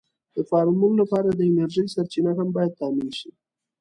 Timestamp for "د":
0.35-0.37, 1.31-1.39